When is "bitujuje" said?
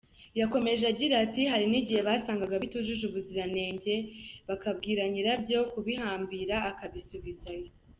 2.63-3.03